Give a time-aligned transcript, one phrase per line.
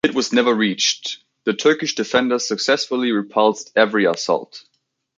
[0.03, 4.63] It was never reached; the Turkish defenders successfully repulsed every assault.